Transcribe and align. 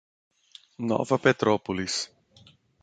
Nova 0.89 1.19
Petrópolis 1.21 2.09